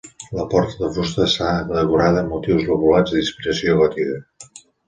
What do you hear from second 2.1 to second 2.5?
amb